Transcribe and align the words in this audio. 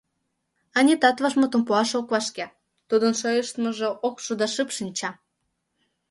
Анитат 0.77 1.17
вашмутым 1.23 1.61
пуаш 1.67 1.89
ок 1.99 2.07
вашке— 2.13 2.45
тудын 2.89 3.13
шойыштмыжо 3.19 3.89
ок 4.07 4.15
шу 4.25 4.33
да 4.39 4.47
шып 4.53 4.69
шинча. 4.77 5.09